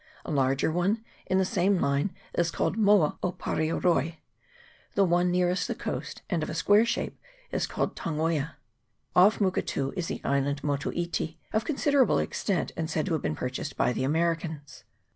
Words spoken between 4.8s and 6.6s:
The one nearest the coast, and of a